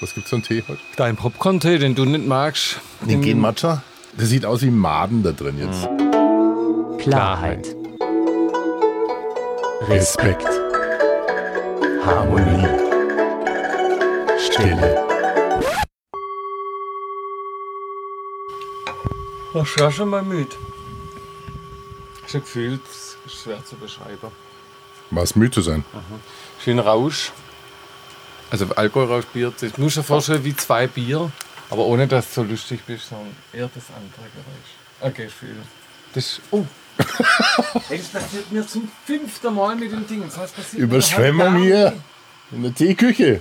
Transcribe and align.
Was 0.00 0.14
gibt's 0.14 0.30
für 0.30 0.36
einen 0.36 0.44
Tee 0.44 0.62
heute? 0.68 0.80
Dein 0.96 1.16
Popcorn-Tee, 1.16 1.78
den 1.78 1.94
du 1.94 2.04
nicht 2.04 2.26
magst. 2.26 2.80
Den 3.00 3.20
Gen 3.20 3.40
Matcha? 3.40 3.82
Der 4.18 4.26
sieht 4.26 4.44
aus 4.44 4.62
wie 4.62 4.70
Maden 4.70 5.22
da 5.22 5.32
drin 5.32 5.58
jetzt. 5.58 5.88
Klarheit, 7.02 7.74
Respekt, 9.88 10.48
Harmonie, 12.04 12.66
Stille. 14.38 15.04
Ich 19.54 19.80
war 19.80 19.90
schon 19.90 20.10
mal 20.10 20.22
müde. 20.22 20.54
Ich 22.26 22.34
habe 22.34 22.44
Gefühl, 22.44 22.78
das 22.86 23.16
ist 23.26 23.42
schwer 23.42 23.64
zu 23.64 23.76
beschreiben. 23.76 24.30
War 25.10 25.22
es 25.22 25.34
müde 25.34 25.50
zu 25.50 25.62
sein? 25.62 25.84
Schön 26.62 26.78
Rausch. 26.78 27.32
Also 28.50 28.66
Alkoholrausch, 28.74 29.26
Bier. 29.26 29.52
Das 29.60 29.76
musst 29.76 29.96
du 29.96 30.00
dir 30.00 30.06
vorstellen 30.06 30.44
wie 30.44 30.56
zwei 30.56 30.86
Bier, 30.86 31.30
aber 31.70 31.84
ohne 31.84 32.06
dass 32.06 32.28
du 32.28 32.42
so 32.42 32.42
lustig 32.44 32.80
bist, 32.86 33.08
sondern 33.08 33.34
eher 33.52 33.68
das 33.74 33.84
andere 33.94 34.28
Geräusch. 34.34 35.12
Okay, 35.12 35.28
fühle. 35.28 35.62
Das 36.14 36.24
ist. 36.24 36.40
Oh! 36.50 36.64
Ey, 37.90 37.98
das 37.98 38.08
passiert 38.08 38.50
mir 38.50 38.66
zum 38.66 38.90
fünften 39.06 39.54
Mal 39.54 39.76
mit 39.76 39.92
dem 39.92 40.06
Ding. 40.06 40.22
Das 40.24 40.34
passiert 40.34 40.72
mir 40.72 40.84
Überschwemmung 40.84 41.52
halt 41.52 41.62
hier 41.62 41.92
in 42.50 42.62
der 42.62 42.74
Teeküche. 42.74 43.40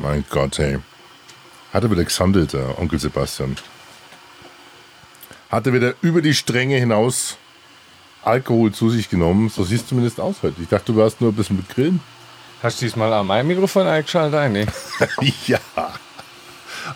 Mein 0.00 0.24
Gott, 0.28 0.58
hey. 0.58 0.78
Hat 1.72 1.82
er 1.82 1.90
wieder 1.90 2.04
gesandelt, 2.04 2.52
der 2.52 2.78
Onkel 2.78 2.98
Sebastian. 2.98 3.56
Hat 5.50 5.66
er 5.66 5.72
wieder 5.72 5.94
über 6.00 6.20
die 6.20 6.34
Stränge 6.34 6.76
hinaus 6.76 7.36
Alkohol 8.22 8.72
zu 8.72 8.90
sich 8.90 9.10
genommen. 9.10 9.50
So 9.50 9.64
sieht 9.64 9.80
es 9.80 9.86
zumindest 9.86 10.18
aus 10.18 10.42
heute. 10.42 10.60
Ich 10.62 10.68
dachte, 10.68 10.92
du 10.92 10.98
warst 10.98 11.20
nur 11.20 11.30
ein 11.30 11.36
bisschen 11.36 11.56
mit 11.56 11.68
Grillen. 11.68 12.00
Hast 12.64 12.80
du 12.80 12.86
diesmal 12.86 13.12
auch 13.12 13.22
mein 13.22 13.46
Mikrofon 13.46 13.86
eingeschaltet? 13.86 14.34
Eigentlich? 14.40 14.68
ja. 15.46 15.58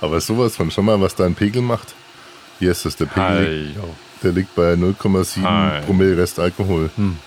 Aber 0.00 0.18
sowas 0.18 0.56
von, 0.56 0.70
schau 0.70 0.80
mal, 0.80 0.98
was 0.98 1.14
dein 1.14 1.34
Pegel 1.34 1.60
macht. 1.60 1.94
Hier 2.58 2.70
ist 2.72 2.86
das, 2.86 2.96
der 2.96 3.04
Pegel. 3.04 3.74
Der 4.22 4.32
liegt 4.32 4.54
bei 4.54 4.72
0,7 4.72 5.42
Hi. 5.42 5.82
Promille 5.84 6.16
Restalkohol. 6.16 6.88
Und 6.96 7.18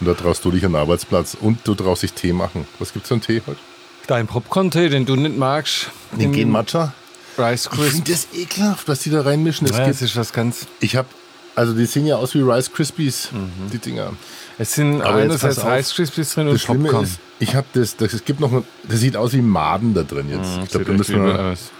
da 0.00 0.14
traust 0.14 0.44
du 0.44 0.52
dich 0.52 0.64
an 0.64 0.72
den 0.74 0.80
Arbeitsplatz 0.80 1.36
und 1.40 1.58
du 1.66 1.74
traust 1.74 2.04
dich 2.04 2.12
Tee 2.12 2.32
machen. 2.32 2.68
Was 2.78 2.92
gibt's 2.92 3.08
für 3.08 3.14
einen 3.14 3.22
Tee 3.22 3.42
heute? 3.44 3.58
Dein 4.06 4.28
Popcorn-Tee, 4.28 4.88
den 4.88 5.04
du 5.04 5.16
nicht 5.16 5.36
magst. 5.36 5.90
Den 6.12 6.30
Gen 6.30 6.50
Matcha? 6.50 6.92
Rice 7.36 7.64
Ich 7.66 7.70
Crisp. 7.70 7.90
finde 7.96 8.12
das 8.12 8.28
ekelhaft, 8.32 8.86
was 8.86 9.00
die 9.00 9.10
da 9.10 9.22
reinmischen. 9.22 9.66
Es 9.66 9.76
Ja, 9.76 9.88
es 9.88 10.02
ist 10.02 10.16
was 10.16 10.32
ganz. 10.32 10.66
ich 10.78 10.94
habe, 10.94 11.08
also 11.56 11.72
die 11.72 11.86
sehen 11.86 12.06
ja 12.06 12.16
aus 12.16 12.34
wie 12.34 12.40
Rice 12.40 12.70
Krispies, 12.72 13.30
die 13.72 13.78
Dinger. 13.78 14.12
Es 14.58 14.74
sind 14.74 15.02
Aber 15.02 15.16
einerseits. 15.16 15.64
Rice 15.64 15.94
Krispies 15.94 16.32
drin 16.34 16.48
und 16.48 16.58
Schlimme 16.60 16.84
Popcorn. 16.84 17.04
ist, 17.04 17.18
ich 17.38 17.54
habe 17.56 17.66
das, 17.74 17.96
das, 17.96 18.12
es 18.12 18.24
gibt 18.24 18.40
noch, 18.40 18.62
das 18.88 19.00
sieht 19.00 19.16
aus 19.16 19.32
wie 19.32 19.42
Maden 19.42 19.94
da 19.94 20.02
drin 20.02 20.28
jetzt. 20.30 20.58
ich 20.62 20.70
glaube, 20.70 20.92
müssen 20.92 21.24
wir, 21.24 21.38
aus. 21.40 21.70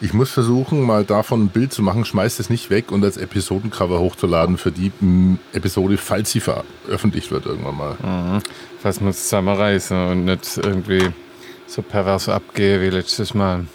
ich 0.00 0.12
muss 0.14 0.30
versuchen, 0.30 0.80
mal 0.80 1.04
davon 1.04 1.44
ein 1.44 1.48
Bild 1.48 1.72
zu 1.72 1.82
machen, 1.82 2.04
schmeiß 2.04 2.36
das 2.38 2.48
nicht 2.50 2.70
weg 2.70 2.90
und 2.90 3.04
als 3.04 3.16
Episodencover 3.16 3.98
hochzuladen 4.00 4.56
für 4.56 4.72
die 4.72 4.90
m, 5.00 5.38
Episode, 5.52 5.96
falls 5.98 6.30
sie 6.32 6.40
veröffentlicht 6.40 7.30
wird 7.30 7.46
irgendwann 7.46 7.76
mal. 7.76 8.40
Was 8.82 9.00
muss 9.00 9.22
zusammenreißen 9.24 10.08
und 10.08 10.24
nicht 10.24 10.56
irgendwie 10.56 11.10
so 11.66 11.82
pervers 11.82 12.28
abgehen 12.28 12.80
wie 12.82 12.90
letztes 12.90 13.34
Mal. 13.34 13.66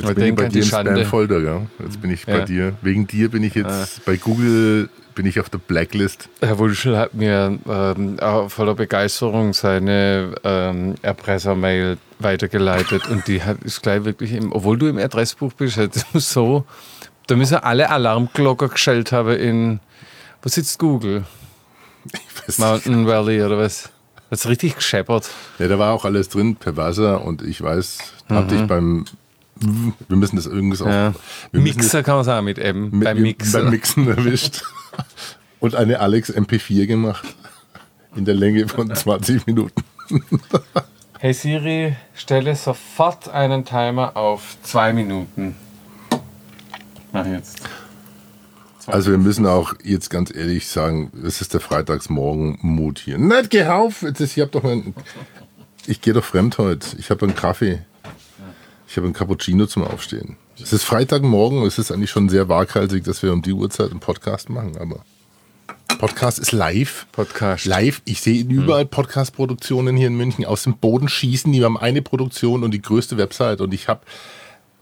Jetzt 0.00 0.10
Aber 0.10 0.14
bin 0.14 0.24
ich 0.24 0.34
bei 0.34 0.48
dir 0.48 0.62
im. 0.62 0.68
Spam-Folder, 0.68 1.40
ja. 1.40 1.62
Jetzt 1.78 2.00
bin 2.00 2.10
ich 2.10 2.26
bei 2.26 2.38
Ja. 2.38 2.44
dir. 2.44 2.72
Wegen 2.82 3.06
dir 3.06 3.30
bin 3.30 3.42
ich 3.42 3.54
jetzt 3.54 4.04
bei 4.04 4.16
Google, 4.16 4.88
bin 5.14 5.26
ich 5.26 5.38
auf 5.40 5.50
der 5.50 5.58
Blacklist. 5.58 6.28
Herr 6.40 6.58
Wulschel 6.58 6.96
hat 6.96 7.14
mir 7.14 7.58
ähm, 7.68 8.18
voller 8.48 8.74
Begeisterung 8.74 9.52
seine 9.52 10.34
ähm, 10.44 10.94
Erpresser-Mail 11.02 11.98
weitergeleitet 12.18 13.08
und 13.08 13.26
die 13.28 13.42
hat 13.42 13.62
ist 13.64 13.82
gleich 13.82 14.04
wirklich, 14.04 14.32
im, 14.32 14.52
obwohl 14.52 14.78
du 14.78 14.86
im 14.88 14.98
Adressbuch 14.98 15.52
bist, 15.52 15.76
hat 15.76 15.96
es 16.14 16.30
so, 16.32 16.64
da 17.26 17.36
müssen 17.36 17.56
alle 17.56 17.90
Alarmglocken 17.90 18.70
gestellt 18.70 19.12
haben 19.12 19.36
in, 19.36 19.80
wo 20.42 20.48
sitzt 20.48 20.78
Google? 20.78 21.24
Mountain 22.58 23.06
Valley 23.06 23.42
oder 23.42 23.58
was? 23.58 23.90
Hat's 24.30 24.48
richtig 24.48 24.76
gescheppert. 24.76 25.28
Ja, 25.58 25.68
da 25.68 25.78
war 25.78 25.92
auch 25.92 26.04
alles 26.04 26.28
drin 26.28 26.56
per 26.56 26.76
Wasser 26.76 27.24
und 27.24 27.42
ich 27.42 27.60
weiß, 27.60 27.98
hab 28.28 28.48
dich 28.48 28.62
beim, 28.62 29.04
wir 29.60 30.16
müssen 30.16 30.36
das 30.36 30.46
irgendwas. 30.46 30.80
Ja. 30.80 31.08
auch, 31.08 31.14
Mixer 31.52 32.02
kann 32.02 32.16
man 32.16 32.24
sagen 32.24 32.44
mit 32.44 32.58
M, 32.58 32.90
mit, 32.90 33.04
beim 33.04 33.20
Mixer. 33.20 33.62
beim 33.62 33.70
Mixen 33.70 34.08
erwischt 34.08 34.62
und 35.60 35.74
eine 35.74 36.00
Alex 36.00 36.32
MP4 36.32 36.86
gemacht 36.86 37.26
in 38.16 38.24
der 38.24 38.34
Länge 38.34 38.66
von 38.68 38.94
20 38.94 39.46
Minuten. 39.46 39.84
Hey 41.18 41.34
Siri, 41.34 41.96
stelle 42.14 42.56
sofort 42.56 43.28
einen 43.28 43.64
Timer 43.66 44.16
auf 44.16 44.56
zwei 44.62 44.92
Minuten. 44.92 45.54
Mach 47.12 47.26
jetzt. 47.26 47.60
Also 48.86 49.10
wir 49.10 49.18
müssen 49.18 49.46
auch 49.46 49.74
jetzt 49.84 50.08
ganz 50.08 50.34
ehrlich 50.34 50.66
sagen, 50.66 51.12
es 51.24 51.40
ist 51.40 51.52
der 51.52 51.60
Freitagsmorgen-Mut 51.60 52.98
hier. 52.98 53.18
Nicht 53.18 53.50
geh 53.50 53.66
auf! 53.66 54.02
Jetzt 54.02 54.20
ist, 54.20 54.36
ich 54.36 54.42
hab 54.42 54.52
doch 54.52 54.64
einen, 54.64 54.94
ich 55.86 56.00
gehe 56.00 56.14
doch 56.14 56.24
fremd 56.24 56.58
heute. 56.58 56.96
Ich 56.98 57.10
habe 57.10 57.26
einen 57.26 57.34
Kaffee. 57.34 57.82
Ich 58.90 58.96
habe 58.96 59.06
einen 59.06 59.14
Cappuccino 59.14 59.66
zum 59.66 59.84
Aufstehen. 59.84 60.36
Es 60.60 60.72
ist 60.72 60.82
Freitagmorgen, 60.82 61.62
es 61.62 61.78
ist 61.78 61.92
eigentlich 61.92 62.10
schon 62.10 62.28
sehr 62.28 62.48
waghalsig, 62.48 63.04
dass 63.04 63.22
wir 63.22 63.32
um 63.32 63.40
die 63.40 63.52
Uhrzeit 63.52 63.92
einen 63.92 64.00
Podcast 64.00 64.50
machen, 64.50 64.76
aber 64.78 65.04
Podcast 65.98 66.40
ist 66.40 66.50
live. 66.50 67.06
Podcast. 67.12 67.66
Live. 67.66 68.02
Ich 68.04 68.20
sehe 68.20 68.42
überall 68.42 68.86
Podcast-Produktionen 68.86 69.96
hier 69.96 70.08
in 70.08 70.16
München 70.16 70.44
aus 70.44 70.64
dem 70.64 70.76
Boden 70.76 71.08
schießen. 71.08 71.52
Die 71.52 71.62
haben 71.64 71.78
eine 71.78 72.02
Produktion 72.02 72.64
und 72.64 72.72
die 72.72 72.82
größte 72.82 73.16
Website 73.16 73.60
und 73.60 73.72
ich 73.72 73.86
habe 73.86 74.00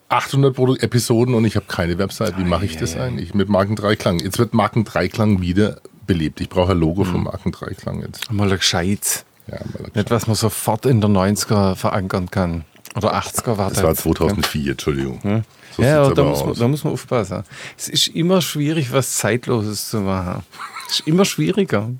800 0.08 0.54
Produ 0.56 0.76
Episoden 0.76 1.34
und 1.34 1.44
ich 1.44 1.56
habe 1.56 1.66
keine 1.69 1.98
Website. 1.98 2.38
Wie 2.38 2.44
mache 2.44 2.64
ich 2.64 2.78
das 2.78 2.96
eigentlich? 2.96 3.34
Mit 3.34 3.50
Markendreiklang. 3.50 4.20
Jetzt 4.20 4.38
wird 4.38 4.54
Markendreiklang 4.54 5.42
wieder 5.42 5.82
belebt. 6.06 6.40
Ich 6.40 6.48
brauche 6.48 6.72
ein 6.72 6.78
Logo 6.78 7.04
Hm. 7.04 7.12
von 7.12 7.25
Markendreiklang 7.25 8.00
jetzt. 8.00 8.32
Mal 8.32 8.50
ein 8.50 8.56
gescheit. 8.56 9.26
Ja, 9.48 9.58
mal 9.78 9.90
Nicht, 9.94 10.10
was 10.10 10.26
man 10.26 10.36
sofort 10.36 10.86
in 10.86 11.02
der 11.02 11.10
90er 11.10 11.75
verankern 11.75 12.30
kann. 12.30 12.64
Oder 12.97 13.15
80er 13.15 13.59
war 13.59 13.71
das 13.71 13.82
war 13.82 13.94
2004, 13.94 14.72
Entschuldigung. 14.72 15.44
So 15.76 15.82
ja, 15.82 16.10
da 16.10 16.25
muss, 16.25 16.44
man, 16.44 16.54
da 16.54 16.69
muss 16.69 16.84
man 16.84 16.93
aufpassen. 16.94 17.44
Es 17.76 17.88
ist 17.88 18.09
immer 18.09 18.41
schwierig, 18.43 18.93
was 18.93 19.16
Zeitloses 19.16 19.91
zu 19.91 20.00
machen. 20.00 20.43
Es 20.88 21.00
ist 21.00 21.06
immer 21.06 21.25
schwieriger. 21.25 21.91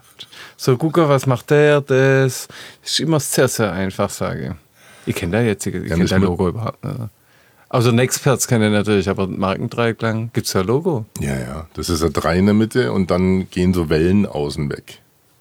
So, 0.57 0.77
gucken, 0.77 1.09
was 1.09 1.27
macht 1.27 1.51
der, 1.51 1.81
das. 1.81 2.49
Es 2.83 2.93
ist 2.93 3.01
immer 3.01 3.21
sehr, 3.21 3.49
sehr 3.49 3.71
einfach, 3.73 4.11
sage 4.11 4.57
ich. 5.05 5.11
Ich 5.11 5.15
kenne 5.15 5.33
da 5.33 5.43
jetzt, 5.43 5.67
ich 5.67 5.73
kenne 5.73 5.97
müssen 5.97 6.09
dein 6.09 6.23
Logo 6.23 6.49
überhaupt 6.49 6.85
nicht. 6.85 6.97
Also 7.71 7.93
Nexperts 7.93 8.49
kenne 8.49 8.67
ich 8.67 8.73
natürlich, 8.73 9.09
aber 9.09 9.27
Markendreiklang, 9.27 10.31
gibt 10.33 10.47
es 10.47 10.55
ja 10.55 10.63
ein 10.63 10.67
Logo? 10.67 11.05
Ja, 11.21 11.39
ja. 11.39 11.67
Das 11.75 11.91
ist 11.91 12.03
ein 12.03 12.13
Drei 12.13 12.39
in 12.39 12.47
der 12.47 12.55
Mitte 12.55 12.93
und 12.93 13.11
dann 13.11 13.51
gehen 13.51 13.75
so 13.75 13.91
Wellen 13.91 14.27
außen 14.27 14.71
weg. 14.71 15.01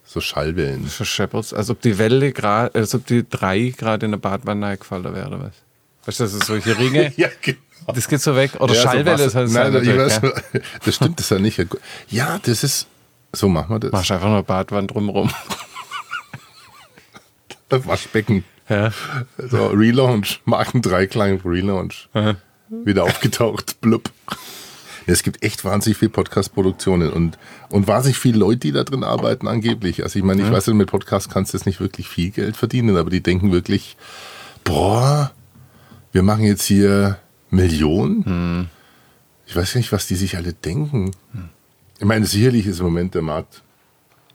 So 0.10 0.22
Schallwellen. 0.22 0.88
Verscheppert, 0.88 1.54
als 1.54 1.70
ob 1.70 1.82
die 1.82 1.98
Welle 1.98 2.32
gerade, 2.32 2.74
als 2.80 2.96
ob 2.96 3.06
die 3.06 3.26
drei 3.30 3.74
gerade 3.78 4.06
in 4.06 4.14
der 4.14 4.20
Badwanne 4.20 4.78
gefallen 4.78 5.04
wäre, 5.14 5.28
oder 5.28 5.42
was? 5.42 5.52
Weißt 6.06 6.20
du, 6.22 6.24
das 6.24 6.32
sind 6.32 6.46
solche 6.46 6.78
Ringe, 6.78 7.12
Ja, 7.18 7.28
genau. 7.42 7.58
das 7.94 8.08
geht 8.08 8.22
so 8.22 8.34
weg. 8.36 8.52
Oder 8.60 8.74
Ja, 8.74 8.82
so 8.82 8.88
Schallwelle, 8.88 9.18
das 9.18 9.36
Wasser- 9.36 9.40
heißt 9.42 9.54
Nein, 9.54 9.68
ich 9.68 9.74
natürlich, 9.74 10.00
weiß, 10.00 10.22
ja. 10.54 10.60
das 10.86 10.96
stimmt, 10.96 11.20
das 11.20 11.26
ist 11.26 11.30
ja 11.32 11.40
nicht. 11.40 11.68
Ja, 12.10 12.40
das 12.42 12.64
ist. 12.64 12.88
So 13.34 13.50
machen 13.50 13.70
wir 13.76 13.80
das. 13.80 13.92
Machst 13.92 14.10
einfach 14.12 14.30
nur 14.30 14.44
Badwand 14.44 14.92
drumherum. 14.92 15.30
Waschbecken. 17.70 18.46
Ja. 18.70 18.92
So, 19.38 19.68
Relaunch. 19.68 20.40
Markendreiklang 20.46 21.42
Relaunch. 21.44 22.08
Wieder 22.70 23.04
aufgetaucht. 23.04 23.80
Blub. 23.82 24.10
Es 25.10 25.24
gibt 25.24 25.42
echt 25.42 25.64
wahnsinnig 25.64 25.98
viel 25.98 26.10
Podcast-Produktionen 26.10 27.12
und, 27.12 27.38
und 27.70 27.88
wahnsinnig 27.88 28.18
viele 28.18 28.40
Leute, 28.40 28.60
die 28.60 28.72
da 28.74 28.84
drin 28.84 29.04
arbeiten, 29.04 29.48
angeblich. 29.48 30.04
Also 30.04 30.20
ich 30.20 30.26
meine, 30.26 30.44
ich 30.44 30.52
weiß 30.52 30.66
ja, 30.66 30.74
mit 30.74 30.90
Podcast 30.90 31.30
kannst 31.32 31.54
du 31.54 31.58
jetzt 31.58 31.66
nicht 31.66 31.80
wirklich 31.80 32.10
viel 32.10 32.30
Geld 32.30 32.58
verdienen, 32.58 32.98
aber 32.98 33.10
die 33.10 33.24
denken 33.24 33.52
wirklich, 33.52 33.96
boah, 34.66 35.32
wir 36.12 36.24
machen 36.24 36.44
jetzt 36.44 36.64
hier 36.64 37.18
Millionen. 37.50 38.70
Ich 39.46 39.56
weiß 39.56 39.76
nicht, 39.76 39.94
was 39.94 40.08
die 40.08 40.16
sich 40.16 40.36
alle 40.36 40.52
denken. 40.52 41.12
Ich 42.00 42.06
meine, 42.06 42.26
sicherlich 42.26 42.68
ist 42.68 42.80
im 42.80 42.86
Moment 42.86 43.16
der 43.16 43.22
Markt 43.22 43.64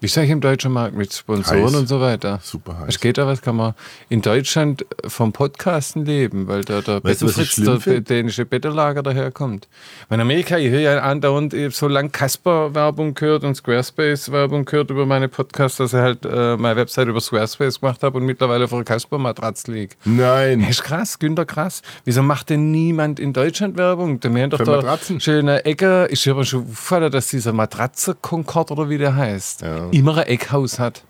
Wie 0.02 0.08
sage 0.08 0.26
ich 0.26 0.32
im 0.32 0.40
deutschen 0.40 0.72
Markt 0.72 0.96
mit 0.96 1.12
Sponsoren 1.14 1.62
Heiß. 1.64 1.74
und 1.76 1.86
so 1.86 2.00
weiter? 2.00 2.40
super 2.42 2.76
heiß. 2.80 2.86
Es 2.88 2.98
geht 3.00 3.18
da 3.18 3.26
was, 3.28 3.40
kann 3.40 3.54
man 3.54 3.74
in 4.08 4.20
Deutschland 4.20 4.84
vom 5.06 5.32
Podcasten 5.32 6.04
leben, 6.04 6.48
weil 6.48 6.64
da 6.64 6.80
der 6.80 6.94
Weißt 7.04 7.20
Bettelfritz, 7.20 7.54
der 7.54 7.78
find? 7.78 8.10
dänische 8.10 8.44
Bettellager 8.44 9.04
daherkommt. 9.04 9.68
In 10.10 10.20
Amerika, 10.20 10.58
ich 10.58 10.70
höre 10.70 10.80
ja 10.80 10.98
andauernd, 11.02 11.54
ich 11.54 11.66
hab 11.66 11.72
so 11.72 11.86
lange 11.86 12.08
Casper-Werbung 12.10 13.14
gehört 13.14 13.44
und 13.44 13.54
Squarespace-Werbung 13.54 14.64
gehört 14.64 14.90
über 14.90 15.06
meine 15.06 15.28
Podcasts, 15.28 15.78
dass 15.78 15.92
ich 15.92 16.00
halt 16.00 16.24
äh, 16.24 16.56
meine 16.56 16.74
Website 16.74 17.06
über 17.06 17.20
Squarespace 17.20 17.78
gemacht 17.80 18.02
habe 18.02 18.18
und 18.18 18.26
mittlerweile 18.26 18.66
vor 18.66 18.82
Casper-Matratz 18.84 19.68
liege. 19.68 19.94
Nein. 20.04 20.62
Das 20.62 20.70
ist 20.70 20.82
krass, 20.82 21.20
Günter 21.20 21.44
krass. 21.44 21.80
Wieso 22.04 22.24
macht 22.24 22.50
denn 22.50 22.72
niemand 22.72 23.20
in 23.20 23.32
Deutschland 23.32 23.76
Werbung? 23.76 24.18
Der 24.18 24.32
mir 24.32 24.48
doch 24.48 24.58
Für 24.58 24.64
da 24.64 24.76
Matratzen? 24.78 25.20
schöne 25.20 25.64
Ecke. 25.64 26.08
Ich 26.10 26.26
habe 26.26 26.40
mir 26.40 26.44
schon 26.44 26.66
gefallen, 26.66 27.12
dass 27.12 27.28
dieser 27.28 27.52
Matratze 27.52 28.16
Concord 28.20 28.72
oder 28.72 28.88
wie 28.88 28.98
der 28.98 29.14
heißt, 29.14 29.62
Ja. 29.62 29.91
Immer 29.92 30.16
ein 30.18 30.26
Eckhaus 30.26 30.78
hat. 30.78 31.04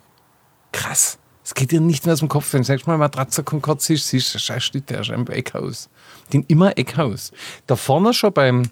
Krass. 0.73 1.19
Es 1.44 1.55
geht 1.55 1.73
dir 1.73 1.81
nicht 1.81 2.05
mehr 2.06 2.12
aus 2.12 2.20
dem 2.20 2.29
Kopf. 2.29 2.52
Wenn 2.52 2.62
du 2.62 2.70
nächstes 2.70 2.87
Mal 2.87 2.99
Matratze 2.99 3.43
Konkord 3.43 3.81
siehst, 3.82 4.08
siehst 4.08 4.34
du, 4.34 4.38
scheiß 4.38 4.62
steht 4.62 4.90
der 4.90 5.00
ist 5.00 5.11
im 5.11 5.26
Eckhaus. 5.26 5.88
Haben 6.32 6.44
immer 6.49 6.76
Eckhaus. 6.79 7.32
Da 7.67 7.75
vorne 7.76 8.14
schon 8.14 8.32
beim, 8.32 8.70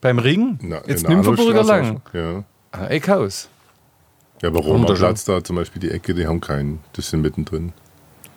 beim 0.00 0.18
Ring, 0.18 0.58
Na, 0.62 0.82
jetzt 0.86 1.02
der 1.04 1.16
Nymphenburger 1.16 1.62
lang. 1.64 2.02
Ja. 2.12 2.44
ah, 2.72 2.86
Eckhaus. 2.88 3.48
Ja, 4.42 4.48
aber 4.48 4.58
Wunderschön. 4.64 4.84
Romerplatz 4.86 5.24
da 5.24 5.42
zum 5.42 5.56
Beispiel 5.56 5.80
die 5.80 5.90
Ecke, 5.90 6.14
die 6.14 6.26
haben 6.26 6.40
keinen. 6.40 6.80
Das 6.92 7.08
sind 7.10 7.22
mittendrin. 7.22 7.72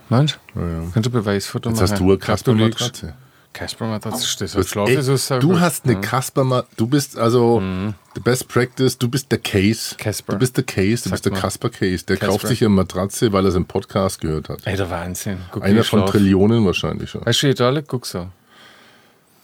Meinst 0.09 0.39
Ja, 0.55 0.61
ja. 0.61 0.79
du? 0.79 0.91
Kannst 0.93 1.07
du 1.07 1.11
Beweisfoto 1.11 1.69
Jetzt 1.69 1.79
machen? 1.81 1.91
hast 1.91 1.99
du 1.99 2.03
eine 2.51 2.69
Glaub, 2.69 2.93
du 2.93 3.13
hast 3.59 4.27
Schlaf 4.69 4.89
echt- 4.89 5.07
ist 5.07 5.27
sehr 5.27 5.39
du 5.39 5.49
gut. 5.49 5.59
hast 5.59 5.85
eine 5.85 6.01
Kasper, 6.01 6.65
du 6.75 6.87
bist 6.87 7.17
also 7.17 7.61
the 8.15 8.19
best 8.21 8.47
practice, 8.47 8.97
du 8.97 9.07
bist 9.07 9.31
der 9.31 9.39
Case. 9.39 9.95
Casper. 9.97 10.33
Du 10.33 10.39
bist 10.39 10.57
der 10.57 10.63
Case, 10.63 11.03
du 11.03 11.09
Sag 11.09 11.11
bist 11.11 11.25
der. 11.25 11.33
Kasper 11.33 11.69
Case. 11.69 12.05
Der 12.05 12.17
Casper. 12.17 12.31
kauft 12.31 12.47
sich 12.47 12.61
eine 12.61 12.69
Matratze, 12.69 13.31
weil 13.31 13.45
er 13.45 13.49
es 13.49 13.55
im 13.55 13.65
Podcast 13.65 14.21
gehört 14.21 14.49
hat. 14.49 14.59
Ey, 14.65 14.75
der 14.75 14.89
Wahnsinn. 14.89 15.37
Guck, 15.51 15.63
Einer 15.63 15.81
ich 15.81 15.87
von. 15.87 16.05
Trillionen 16.05 16.65
wahrscheinlich 16.65 17.09
schon. 17.09 17.25
Weißt 17.25 17.43
du, 17.43 17.47
wie 17.47 17.53
toll? 17.53 17.83
Guck 17.87 18.05
so. 18.05 18.27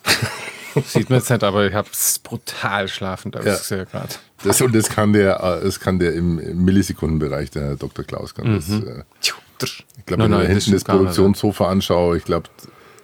Sieht 0.86 1.10
man 1.10 1.20
jetzt 1.20 1.30
nicht, 1.30 1.44
aber 1.44 1.66
ich 1.68 1.74
habe 1.74 1.90
es 1.92 2.20
brutal 2.20 2.88
schlafend 2.88 3.36
ausgesehen 3.36 3.88
gerade. 3.92 4.10
Das, 4.44 4.62
und 4.62 4.74
das 4.74 4.90
kann 4.90 5.14
der, 5.14 5.40
äh, 5.42 5.64
das 5.64 5.80
kann 5.80 6.00
der 6.00 6.14
im, 6.14 6.36
Millisekundenbereich, 6.64 7.52
der 7.52 7.64
Herr 7.64 7.76
Dr. 7.76 8.06
Klaus 8.06 8.34
kann 8.34 8.56
das. 8.56 8.68
Mhm. 8.68 8.88
Äh, 8.88 9.04
ich 9.22 9.34
glaube, 10.06 10.24
wenn 10.24 10.34
ich 10.34 10.48
das 10.56 10.64
hinten 10.66 10.72
das. 10.72 10.84
Produktionssofa 10.86 11.70
anschaue, 11.70 12.18
ich 12.18 12.24
glaube, 12.24 12.50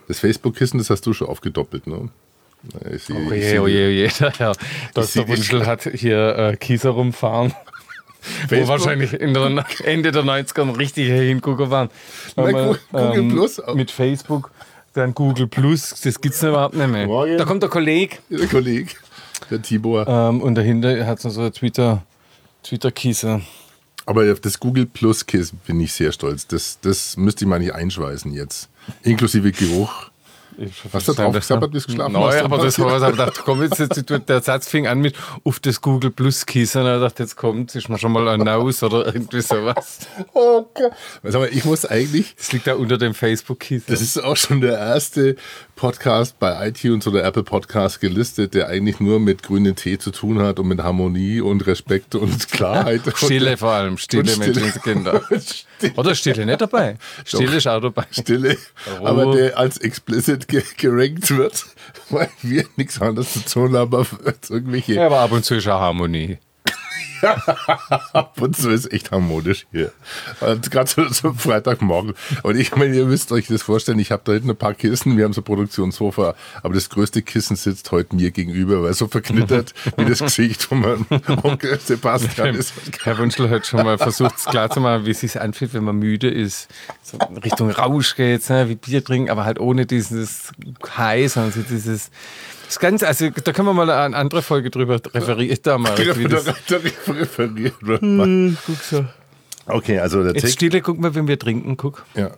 das 0.07 0.19
Facebook-Kissen, 0.19 0.77
das 0.77 0.89
hast 0.89 1.05
du 1.05 1.13
schon 1.13 1.27
aufgedoppelt, 1.27 1.87
ne? 1.87 2.09
Ja, 2.83 2.91
Ich 2.91 3.03
sehe, 3.03 3.15
Oh 3.15 3.31
ich 3.31 3.43
sehe- 3.45 3.61
oh 3.61 3.67
je, 3.67 3.87
oh 3.87 3.89
je. 3.89 4.09
Der 4.19 4.31
Herr 4.37 4.53
seh 5.05 5.19
Dr. 5.21 5.27
Wunschel 5.35 5.65
hat 5.65 5.83
hier 5.93 6.35
äh, 6.37 6.57
Kieser 6.57 6.91
rumfahren. 6.91 7.51
Wo 7.51 8.47
Facebook? 8.47 8.67
wahrscheinlich 8.69 9.13
in 9.13 9.33
der, 9.35 9.63
Ende 9.83 10.11
der 10.11 10.23
90er 10.23 10.61
ein 10.63 10.69
richtiger 10.71 11.13
Hingucker 11.13 11.69
waren. 11.69 11.89
Na, 12.35 12.49
Google 12.91 13.29
Plus 13.29 13.59
auch. 13.59 13.75
Mit 13.75 13.91
Facebook, 13.91 14.49
dann 14.93 15.13
Google 15.13 15.45
Plus, 15.47 15.89
das 16.01 16.19
gibt 16.19 16.33
es 16.33 16.41
überhaupt 16.41 16.73
nicht 16.75 16.87
mehr. 16.89 17.05
Morgen. 17.05 17.37
Da 17.37 17.45
kommt 17.45 17.61
der 17.61 17.69
Kollege 17.69 18.17
der 18.31 18.47
Kollege, 18.47 18.89
der 19.51 19.61
Tibor. 19.61 20.07
ähm, 20.07 20.41
und 20.41 20.55
dahinter 20.55 21.05
hat 21.05 21.19
es 21.19 21.23
noch 21.25 21.31
so 21.31 21.41
ein 21.41 21.53
Twitter, 21.53 22.01
Twitter-Kieser. 22.63 23.41
Aber 24.05 24.31
auf 24.31 24.39
das 24.39 24.59
Google 24.59 24.85
Plus 24.85 25.25
Kissen 25.25 25.59
bin 25.65 25.79
ich 25.79 25.93
sehr 25.93 26.11
stolz. 26.11 26.45
Das, 26.47 26.79
das 26.81 27.17
müsste 27.17 27.45
ich 27.45 27.49
mal 27.49 27.59
nicht 27.59 27.73
einschweißen 27.73 28.31
jetzt. 28.33 28.69
Inklusive 29.03 29.51
Geruch. 29.51 30.09
Hast 30.93 31.07
du 31.07 31.13
drauf 31.13 31.33
gesabbert, 31.33 31.71
bis 31.71 31.85
geschlafen 31.85 32.13
Nein, 32.13 32.23
hast? 32.23 32.43
aber 32.43 32.57
das 32.59 32.79
war 32.79 32.91
was, 32.91 33.03
aber 33.03 33.17
dachte, 33.17 33.41
komm, 33.43 33.61
jetzt, 33.61 33.77
jetzt, 33.79 34.09
der 34.29 34.41
Satz 34.41 34.69
fing 34.69 34.87
an 34.87 34.99
mit 34.99 35.15
auf 35.43 35.59
das 35.59 35.81
Google 35.81 36.11
Plus 36.11 36.45
Kissen. 36.45 36.81
Und 36.83 36.95
ich 36.95 37.01
dachte, 37.01 37.23
jetzt 37.23 37.35
kommt, 37.35 37.75
ist 37.75 37.89
mir 37.89 37.97
schon 37.97 38.13
mal 38.13 38.27
ein 38.29 38.39
Naus 38.39 38.81
oder 38.81 39.05
irgendwie 39.13 39.41
sowas. 39.41 39.99
Oh 40.33 40.65
Gott. 40.73 40.91
Sag 41.23 41.41
mal, 41.41 41.49
ich 41.51 41.65
muss 41.65 41.85
eigentlich, 41.85 42.35
Das 42.37 42.51
liegt 42.51 42.67
da 42.67 42.75
unter 42.75 42.97
dem 42.97 43.13
Facebook 43.13 43.59
Kissen. 43.59 43.85
das 43.87 44.01
ist 44.01 44.17
auch 44.23 44.37
schon 44.37 44.61
der 44.61 44.77
erste 44.77 45.35
Podcast 45.75 46.39
bei 46.39 46.69
iTunes 46.69 47.05
oder 47.05 47.23
Apple 47.25 47.43
Podcast 47.43 47.99
gelistet, 47.99 48.53
der 48.53 48.69
eigentlich 48.69 48.99
nur 49.01 49.19
mit 49.19 49.43
grünen 49.43 49.75
Tee 49.75 49.97
zu 49.97 50.11
tun 50.11 50.39
hat 50.41 50.57
und 50.59 50.67
mit 50.69 50.81
Harmonie 50.81 51.41
und 51.41 51.67
Respekt 51.67 52.15
und 52.15 52.49
Klarheit. 52.51 53.01
Stille 53.15 53.57
vor 53.57 53.71
allem, 53.71 53.97
stille 53.97 54.21
Und 54.23 54.29
Stille. 54.43 54.61
Menschenkinder. 54.61 55.21
Stille. 55.77 55.93
Oder 55.97 56.15
Stille 56.15 56.45
nicht 56.45 56.61
dabei. 56.61 56.97
Stille 57.25 57.57
ist 57.57 57.67
auch 57.67 57.81
dabei. 57.81 58.05
Stille, 58.11 58.57
Oh. 59.01 59.05
aber 59.05 59.35
der 59.35 59.57
als 59.57 59.77
explicit 59.77 60.47
ge 60.47 60.63
gerankt 60.77 61.29
wird, 61.35 61.65
weil 62.09 62.29
wir 62.41 62.65
nichts 62.77 63.01
anderes 63.01 63.33
zu 63.33 63.39
tun 63.41 63.75
haben, 63.75 64.05
als 64.25 64.49
irgendwelche 64.49 64.93
Ja, 64.93 65.07
aber 65.07 65.19
ab 65.19 65.31
und 65.33 65.43
zu 65.43 65.55
ist 65.55 65.67
auch 65.67 65.79
Harmonie. 65.81 66.37
Ab 67.25 68.39
und 68.39 68.55
zu 68.55 68.69
ist 68.69 68.91
echt 68.91 69.11
harmonisch 69.11 69.65
hier. 69.71 69.91
Und 70.41 70.69
gerade 70.71 70.89
so 70.89 71.05
zum 71.05 71.37
Freitagmorgen. 71.37 72.13
Und 72.43 72.57
ich 72.57 72.75
meine, 72.75 72.95
ihr 72.95 73.05
müsst 73.05 73.31
euch 73.31 73.47
das 73.47 73.63
vorstellen, 73.63 73.99
ich 73.99 74.11
habe 74.11 74.21
da 74.25 74.33
hinten 74.33 74.51
ein 74.51 74.55
paar 74.55 74.73
Kissen, 74.73 75.17
wir 75.17 75.25
haben 75.25 75.33
so 75.33 75.41
Produktionssofa, 75.41 76.35
aber 76.63 76.73
das 76.73 76.89
größte 76.89 77.21
Kissen 77.21 77.55
sitzt 77.55 77.91
heute 77.91 78.15
mir 78.15 78.31
gegenüber, 78.31 78.83
weil 78.83 78.93
so 78.93 79.07
verknittert 79.07 79.73
wie 79.97 80.05
das 80.05 80.19
Gesicht 80.19 80.63
von 80.63 80.81
meinem 80.81 81.05
Onkel 81.43 81.79
Sebastian 81.79 82.55
ist. 82.55 82.73
Herr 83.03 83.17
Wunschel 83.17 83.49
hat 83.49 83.65
schon 83.65 83.83
mal 83.83 83.97
versucht, 83.97 84.35
es 84.37 84.45
klar 84.55 84.69
zu 84.69 84.79
machen, 84.79 85.05
wie 85.05 85.11
es 85.11 85.19
sich 85.19 85.39
anfühlt, 85.39 85.73
wenn 85.73 85.83
man 85.83 85.97
müde 85.97 86.29
ist. 86.29 86.67
So 87.01 87.17
Richtung 87.43 87.69
Rausch 87.69 88.15
geht, 88.15 88.49
ne, 88.49 88.69
wie 88.69 88.75
Bier 88.75 89.03
trinken, 89.03 89.29
aber 89.29 89.45
halt 89.45 89.59
ohne 89.59 89.85
dieses 89.85 90.51
High, 90.97 91.31
sondern 91.31 91.51
so 91.51 91.61
dieses. 91.61 92.11
Das 92.67 92.79
Ganze, 92.79 93.07
also 93.07 93.29
da 93.29 93.51
können 93.53 93.67
wir 93.67 93.73
mal 93.73 93.89
eine 93.89 94.15
andere 94.15 94.41
Folge 94.41 94.69
drüber 94.69 94.99
referieren. 95.13 95.57
Da 95.63 95.77
mal, 95.77 95.95
Da, 95.95 96.17
wie 96.17 96.27
das, 96.27 96.45
guck 98.65 98.77
so. 98.81 99.05
Okay, 99.67 99.99
also 99.99 100.23
der 100.23 100.33
Jetzt. 100.33 100.53
Stille, 100.53 100.81
guck 100.81 100.99
mal, 100.99 101.13
wenn 101.15 101.27
wir 101.27 101.39
trinken, 101.39 101.77
guck. 101.77 102.05
Ja. 102.15 102.31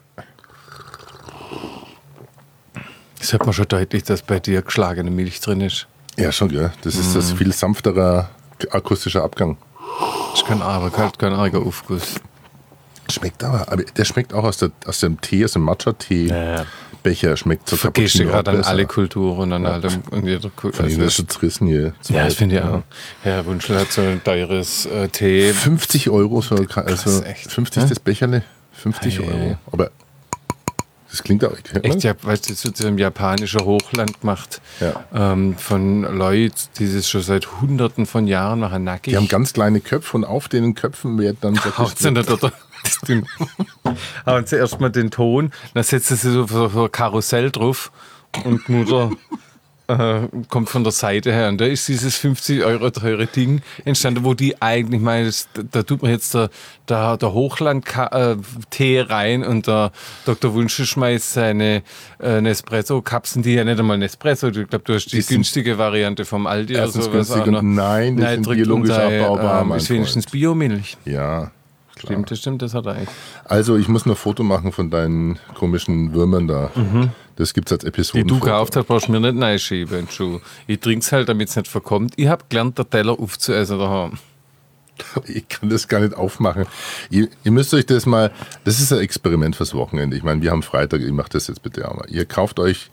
Das 3.20 3.34
hört 3.34 3.46
man 3.46 3.54
schon 3.54 3.68
deutlich, 3.68 4.04
dass 4.04 4.22
bei 4.22 4.40
dir 4.40 4.62
geschlagene 4.62 5.12
Milch 5.12 5.40
drin 5.42 5.62
ist. 5.62 5.88
ja, 6.18 6.32
schon, 6.32 6.50
gell? 6.50 6.72
Das 6.84 6.96
ist 6.96 7.16
das 7.16 7.32
viel 7.34 7.52
sanfterer 7.52 8.30
akustischer 8.72 9.24
Abgang. 9.24 9.58
Das 10.32 10.42
ist 10.42 10.48
kein 10.48 10.62
arger, 10.62 10.90
kein, 10.90 11.12
kein 11.18 11.34
arger 11.34 11.60
Aufguss. 11.60 12.16
Schmeckt 13.10 13.44
aber, 13.44 13.72
aber 13.72 13.84
der 13.84 14.06
schmeckt 14.06 14.34
auch 14.34 14.44
aus, 14.44 14.58
der, 14.58 14.72
aus 14.86 15.00
dem 15.00 15.20
Tee, 15.22 15.44
aus 15.46 15.54
dem 15.54 15.64
Matcha-Tee-Becher, 17.04 17.38
schmeckt 17.38 17.70
so 17.70 17.76
Vergehst 17.76 18.20
du 18.20 18.26
gerade 18.26 18.52
an 18.52 18.64
alle 18.64 18.86
Kulturen 18.86 19.40
und 19.40 19.54
an 19.54 19.66
allem 19.66 20.02
und 20.12 20.26
jeder 20.26 20.50
Kultur. 20.50 20.74
Von 20.74 20.90
Ihnen 20.90 21.02
ist 21.02 21.16
schon 21.16 21.30
zerrissen 21.30 21.68
hier. 21.68 21.94
ja, 22.10 22.26
das 22.26 22.36
finde 22.36 22.58
ich 22.58 22.62
auch. 22.62 22.84
Herr 23.24 23.46
Wunschel 23.46 23.80
hat 23.80 23.92
so 23.92 24.02
ein 24.02 24.24
teures 24.24 24.86
äh, 24.86 25.08
Tee. 25.10 25.54
50 25.54 26.10
Euro, 26.10 26.42
so, 26.42 26.56
also 26.56 26.66
Krass, 26.66 27.22
echt. 27.24 27.52
50 27.52 27.86
das 27.86 28.00
Becherle, 28.00 28.44
50 28.74 29.20
Ei, 29.20 29.24
ei, 29.24 29.28
Euro. 29.28 29.58
Aber 29.72 29.92
das 31.18 31.24
klingt 31.24 31.44
auch 31.44 31.52
hört 31.52 31.74
man? 31.74 31.84
Echt, 31.84 32.04
ja, 32.04 32.14
weißt 32.22 32.50
du, 32.50 32.56
zu 32.56 32.72
diesem 32.72 32.98
japanischen 32.98 33.62
Hochland 33.62 34.22
gemacht 34.22 34.62
Ja. 34.80 35.06
ähm, 35.14 35.58
von 35.58 36.04
Leuten, 36.04 36.54
die 36.78 36.94
das 36.94 37.10
schon 37.10 37.22
seit 37.22 37.60
hunderten 37.62 38.06
von 38.06 38.28
Jahren 38.28 38.60
machen, 38.60 38.84
nackig. 38.84 39.12
Die 39.14 39.18
haben 39.18 39.28
ganz 39.28 39.54
kleine 39.54 39.80
Köpfe 39.82 40.16
und 40.18 40.26
auf 40.26 40.48
den 40.48 40.76
Köpfen 40.76 41.18
wird 41.18 41.38
dann 41.42 41.56
Ding. 43.08 43.26
Hauen 44.26 44.46
sie 44.46 44.56
erstmal 44.58 44.92
den 44.92 45.12
Ton, 45.12 45.52
dann 45.74 45.84
setzen 45.84 46.16
sie 46.18 46.32
so, 46.32 46.46
so, 46.46 46.68
so 46.70 46.84
ein 46.86 46.92
Karussell 46.92 47.52
drauf 47.52 47.92
und 48.46 48.68
die 48.68 48.72
Mutter 48.72 49.12
äh, 49.88 50.28
kommt 50.50 50.70
von 50.70 50.84
der 50.84 50.92
Seite 50.92 51.32
her. 51.32 51.50
Und 51.50 51.60
da 51.62 51.66
ist 51.66 51.88
dieses 51.88 52.18
50 52.18 52.64
Euro 52.64 52.90
teure 52.90 53.26
Ding 53.28 53.62
entstanden, 53.86 54.24
wo 54.24 54.34
die 54.34 54.62
eigentlich 54.62 55.02
das- 55.26 55.48
da 55.72 55.84
tut 55.84 56.02
man 56.02 56.12
jetzt 56.12 56.34
der, 56.34 56.50
der, 56.90 57.18
der 57.18 57.34
Hochland-Tee 57.34 59.02
rein 59.02 59.44
und 59.44 59.68
der 59.68 59.92
Dr. 60.26 60.54
Wunsche 60.54 60.86
schmeißt 60.86 61.34
seine 61.34 61.84
äh, 62.20 62.42
Nespresso-Kapseln, 62.42 63.44
die 63.44 63.54
ja 63.54 63.64
nicht 63.64 63.80
einmal 63.80 63.98
Nespresso, 63.98 64.48
ich 64.48 64.68
glaube, 64.68 64.84
du 64.86 64.94
hast 64.94 65.06
die, 65.08 65.18
Die 65.18 65.22
sind 65.22 65.38
günstige 65.38 65.78
Variante 65.78 66.26
vom 66.26 66.48
Aldi 66.48 66.76
oder 66.76 66.88
so. 66.90 67.10
günstig 67.10 67.46
und 67.48 67.76
nein, 67.76 68.18
die 68.18 68.24
sind 68.26 68.46
drückt 68.46 68.58
biologisch 68.58 68.90
unter, 68.92 69.04
abbaubar, 69.06 69.62
ähm, 69.62 69.72
Ist 69.74 69.90
wenigstens. 69.90 70.26
Biomilch. 70.28 70.98
Ja. 71.06 71.52
Stimmt, 72.00 72.30
das 72.30 72.38
stimmt, 72.40 72.62
das 72.62 72.76
hat 72.76 72.86
er 72.86 72.92
eigentlich. 72.94 73.10
Also 73.46 73.76
ich 73.76 73.88
muss 73.88 74.06
noch 74.06 74.14
ein 74.14 74.18
Foto 74.18 74.44
machen 74.44 74.72
von 74.72 74.92
deinen 74.92 75.40
komischen 75.56 76.14
Würmern 76.14 76.48
da. 76.48 76.70
Das 77.38 77.54
gibt's 77.54 77.72
als 77.72 77.84
Episode. 77.84 78.24
Die 78.24 78.28
du 78.28 78.40
gekauft 78.40 78.76
hast, 78.76 78.88
brauchst 78.88 79.08
du 79.08 79.12
mir 79.14 79.20
nicht 79.20 79.42
reinschieben, 79.42 80.00
in 80.00 80.06
den 80.06 80.12
Schuh. 80.12 80.40
Ich 80.66 80.80
trink's 80.80 81.12
halt, 81.12 81.30
damit 81.30 81.50
es 81.50 81.56
nicht 81.56 81.68
verkommt. 81.68 82.14
Ich 82.18 82.28
hab 82.28 82.50
gelernt, 82.50 82.78
der 82.78 82.90
Teller 82.90 83.18
aufzuessen 83.20 83.80
daheim. 83.80 84.12
Ich 85.28 85.48
kann 85.48 85.70
das 85.70 85.88
gar 85.88 86.00
nicht 86.00 86.16
aufmachen. 86.16 86.66
Ihr, 87.12 87.28
ihr 87.44 87.52
müsst 87.52 87.72
euch 87.76 87.86
das 87.86 88.08
mal, 88.08 88.32
das 88.64 88.80
ist 88.80 88.92
ein 88.92 89.00
Experiment 89.00 89.56
fürs 89.56 89.76
Wochenende. 89.76 90.18
Ich 90.18 90.24
meine, 90.24 90.42
wir 90.42 90.50
haben 90.50 90.64
Freitag, 90.64 91.02
ich 91.02 91.12
mache 91.12 91.30
das 91.30 91.46
jetzt 91.48 91.62
bitte 91.62 91.88
auch 91.88 91.96
mal. 91.96 92.08
Ihr 92.10 92.26
kauft 92.26 92.60
euch 92.60 92.90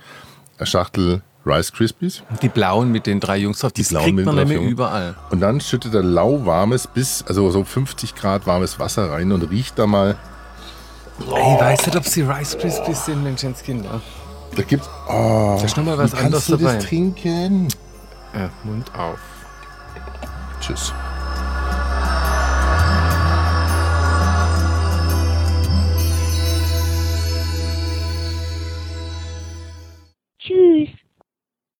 eine 0.59 0.67
Schachtel 0.67 1.23
Rice 1.47 1.73
Krispies 1.73 2.23
Die 2.43 2.49
blauen 2.51 2.93
mit 2.93 3.07
den 3.07 3.21
drei 3.21 3.39
Jungs 3.39 3.59
drauf, 3.61 3.73
die 3.73 3.83
blauen 3.83 4.05
kriegt 4.05 4.17
mit 4.17 4.27
man 4.27 4.37
den 4.37 4.49
nämlich 4.49 4.71
überall. 4.71 5.15
und 5.31 5.41
dann 5.41 5.61
schüttet 5.61 5.95
ihr 5.95 6.03
lauwarmes 6.03 6.87
bis, 6.87 7.23
also 7.27 7.51
so 7.51 7.65
50 7.65 8.15
Grad 8.15 8.47
warmes 8.47 8.79
Wasser 8.79 9.11
rein 9.11 9.33
und 9.33 9.43
riecht 9.51 9.79
da 9.79 9.87
mal. 9.87 10.17
Ich 11.19 11.27
weiß 11.27 11.87
nicht, 11.87 11.97
ob 11.97 12.05
sie 12.07 12.23
Rice 12.23 12.59
Krispies 12.59 13.07
sind, 13.07 13.23
Menschenskinder. 13.25 14.03
Da 14.57 14.63
gibt's, 14.63 14.89
oh, 15.09 15.57
Da 15.59 15.65
ist 15.65 15.77
noch 15.77 15.85
mal 15.85 15.99
was 15.99 16.13
wie 16.13 16.17
kannst 16.17 16.25
anderes 16.27 16.47
du 16.47 16.57
dabei. 16.57 16.75
das 16.77 16.85
trinken? 16.85 17.69
Ja, 18.35 18.51
Mund 18.65 18.91
auf. 18.97 19.19
Tschüss. 20.61 20.93